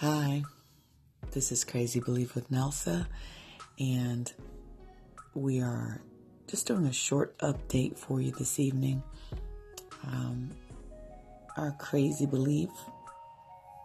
Hi, 0.00 0.44
this 1.32 1.50
is 1.50 1.64
Crazy 1.64 1.98
Believe 1.98 2.36
with 2.36 2.52
Nelsa, 2.52 3.08
and 3.80 4.32
we 5.34 5.60
are 5.60 6.00
just 6.46 6.68
doing 6.68 6.86
a 6.86 6.92
short 6.92 7.36
update 7.38 7.98
for 7.98 8.20
you 8.20 8.30
this 8.30 8.60
evening. 8.60 9.02
Um, 10.06 10.52
our 11.56 11.72
Crazy 11.80 12.26
Believe 12.26 12.70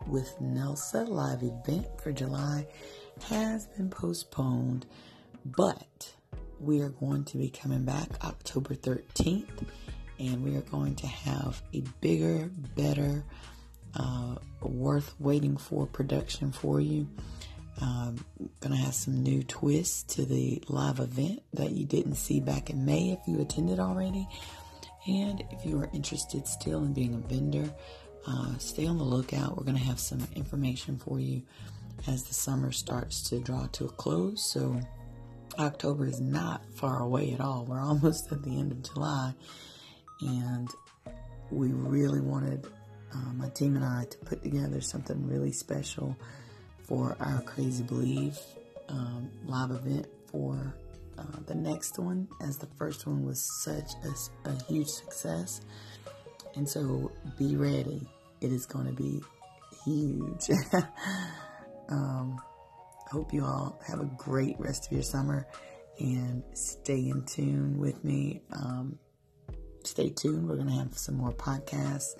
with 0.05 0.39
Nelsa 0.39 1.03
live 1.03 1.41
event 1.41 1.87
for 1.99 2.12
July 2.12 2.67
has 3.29 3.65
been 3.65 3.89
postponed, 3.89 4.85
but 5.43 6.13
we 6.59 6.81
are 6.81 6.89
going 6.89 7.23
to 7.23 7.39
be 7.39 7.49
coming 7.49 7.85
back 7.85 8.23
October 8.23 8.75
13th, 8.75 9.65
and 10.19 10.43
we 10.43 10.55
are 10.57 10.61
going 10.61 10.93
to 10.97 11.07
have 11.07 11.63
a 11.73 11.81
bigger, 12.01 12.51
better, 12.75 13.23
uh, 13.96 14.35
worth 14.62 15.13
waiting 15.19 15.57
for 15.57 15.85
production 15.85 16.52
for 16.52 16.80
you. 16.80 17.08
Um, 17.81 18.23
gonna 18.59 18.76
have 18.76 18.94
some 18.94 19.23
new 19.23 19.44
twists 19.44 20.04
to 20.16 20.26
the 20.26 20.63
live 20.68 20.99
event 20.99 21.41
that 21.54 21.72
you 21.72 21.85
didn't 21.85 22.16
see 22.16 22.40
back 22.40 22.70
in 22.70 22.85
May 22.85 23.12
if 23.12 23.20
you 23.27 23.41
attended 23.41 23.80
already. 23.80 24.27
And 25.08 25.44
if 25.52 25.66
you 25.66 25.80
are 25.82 25.90
interested 25.94 26.48
still 26.48 26.84
in 26.84 26.94
being 26.94 27.16
a 27.16 27.18
vendor, 27.18 27.73
uh, 28.26 28.58
stay 28.58 28.85
on 28.85 28.98
the 28.98 29.04
lookout. 29.04 29.58
We're 29.58 29.66
gonna 29.66 29.80
have 29.80 29.99
some 29.99 30.26
information 30.35 30.98
for 30.98 31.20
you 31.20 31.41
as 32.07 32.23
the 32.23 32.34
summer 32.34 32.71
starts 32.71 33.21
to 33.30 33.40
draw 33.40 33.68
to 33.73 33.85
a 33.85 33.90
close. 33.90 34.44
So 34.44 34.80
October 35.60 36.05
is 36.05 36.21
not 36.21 36.63
far 36.73 37.02
away 37.02 37.34
at 37.34 37.41
all. 37.41 37.66
We're 37.66 37.82
almost 37.82 38.32
at 38.32 38.44
the 38.44 38.57
end 38.57 38.71
of 38.71 38.84
July, 38.84 39.34
and 40.21 40.70
we 41.52 41.70
really 41.70 42.21
wanted 42.21 42.68
uh, 43.13 43.34
my 43.34 43.49
team 43.49 43.76
and 43.76 43.85
I 43.85 44.05
to 44.05 44.17
put 44.20 44.44
together 44.44 44.81
something 44.81 45.27
really 45.27 45.52
special 45.52 46.16
for 46.84 47.16
our 47.20 47.41
Crazy 47.41 47.84
Believe 47.84 48.38
um, 48.90 49.29
live 49.46 49.71
event 49.71 50.07
for 50.27 50.76
uh, 51.18 51.40
the 51.46 51.55
next 51.55 51.99
one, 51.99 52.27
as 52.41 52.57
the 52.57 52.68
first 52.77 53.05
one 53.05 53.26
was 53.26 53.41
such 53.63 53.91
a, 54.04 54.49
a 54.49 54.63
huge 54.65 54.88
success. 54.88 55.62
And 56.55 56.68
so 56.68 57.12
be 57.38 57.55
ready. 57.55 58.01
It 58.41 58.51
is 58.51 58.65
going 58.65 58.88
to 58.88 58.93
be 58.93 59.21
huge. 59.85 60.49
um, 61.90 62.41
hope 63.12 63.34
you 63.34 63.43
all 63.45 63.79
have 63.88 63.99
a 63.99 64.09
great 64.17 64.59
rest 64.59 64.88
of 64.88 64.91
your 64.91 65.03
summer 65.03 65.47
and 65.99 66.43
stay 66.53 67.09
in 67.09 67.23
tune 67.25 67.77
with 67.77 68.03
me. 68.03 68.41
Um, 68.51 68.97
stay 69.83 70.09
tuned. 70.09 70.47
We're 70.47 70.55
going 70.55 70.69
to 70.69 70.73
have 70.73 70.97
some 70.97 71.16
more 71.16 71.31
podcasts 71.31 72.16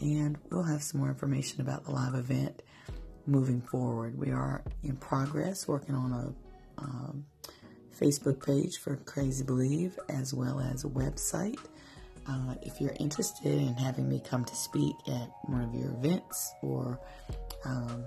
and 0.00 0.36
we'll 0.50 0.62
have 0.62 0.82
some 0.82 1.00
more 1.00 1.08
information 1.08 1.60
about 1.60 1.84
the 1.84 1.90
live 1.90 2.14
event 2.14 2.62
moving 3.26 3.60
forward. 3.60 4.18
We 4.18 4.30
are 4.30 4.62
in 4.82 4.96
progress 4.96 5.66
working 5.66 5.94
on 5.94 6.12
a 6.12 6.82
um, 6.82 7.24
Facebook 7.98 8.44
page 8.44 8.78
for 8.78 8.96
Crazy 8.96 9.44
Believe 9.44 9.98
as 10.08 10.34
well 10.34 10.60
as 10.60 10.84
a 10.84 10.88
website. 10.88 11.58
Uh, 12.28 12.54
if 12.62 12.80
you're 12.80 12.94
interested 12.98 13.52
in 13.52 13.74
having 13.74 14.08
me 14.08 14.20
come 14.20 14.44
to 14.44 14.54
speak 14.54 14.94
at 15.06 15.30
one 15.44 15.62
of 15.62 15.74
your 15.74 15.90
events 15.92 16.52
or 16.62 17.00
um, 17.64 18.04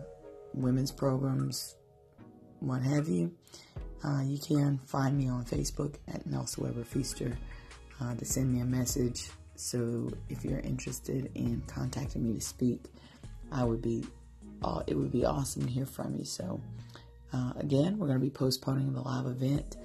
women's 0.53 0.91
programs, 0.91 1.75
what 2.59 2.81
have 2.81 3.07
you, 3.07 3.33
uh, 4.03 4.21
you 4.23 4.37
can 4.37 4.77
find 4.85 5.17
me 5.17 5.29
on 5.29 5.45
Facebook 5.45 5.95
at 6.07 6.25
Nelsa 6.25 6.59
Webber 6.61 6.83
Feaster 6.83 7.37
uh, 8.01 8.15
to 8.15 8.25
send 8.25 8.51
me 8.51 8.59
a 8.59 8.65
message. 8.65 9.29
So 9.59 10.09
if 10.29 10.45
you're 10.45 10.59
interested 10.59 11.29
in 11.35 11.61
contacting 11.67 12.23
me 12.23 12.33
to 12.33 12.41
speak, 12.41 12.85
I 13.51 13.65
would 13.65 13.81
be 13.81 14.05
uh, 14.63 14.83
it 14.87 14.95
would 14.95 15.11
be 15.11 15.25
awesome 15.25 15.63
to 15.63 15.69
hear 15.69 15.85
from 15.85 16.15
you. 16.15 16.25
So, 16.25 16.61
uh, 17.33 17.53
again, 17.57 17.97
we're 17.97 18.07
going 18.07 18.19
to 18.19 18.25
be 18.25 18.29
postponing 18.29 18.93
the 18.93 19.01
live 19.01 19.25
event 19.25 19.77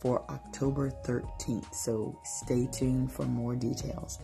for 0.00 0.24
October 0.30 0.92
13th. 1.04 1.74
So, 1.74 2.18
stay 2.24 2.68
tuned 2.72 3.12
for 3.12 3.24
more 3.24 3.56
details. 3.56 4.18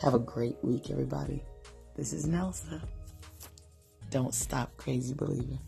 Have 0.00 0.14
a 0.14 0.18
great 0.18 0.56
week, 0.62 0.90
everybody. 0.90 1.42
This 1.96 2.12
is 2.12 2.26
Nelsa. 2.26 2.80
Don't 4.10 4.34
stop 4.34 4.76
crazy 4.76 5.14
believing. 5.14 5.58